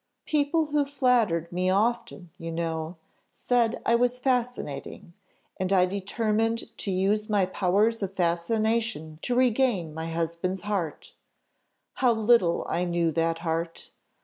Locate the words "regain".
9.35-9.93